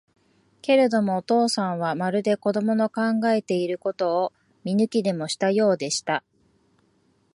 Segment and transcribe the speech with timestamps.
[0.63, 6.23] けれども、お父さんは、まるで子供の考えていることを見抜きでもしたようでした。